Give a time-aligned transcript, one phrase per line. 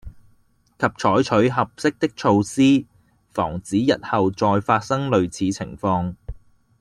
[0.79, 2.87] 及採取合適的措施，
[3.31, 6.15] 防止日後再發生類似情況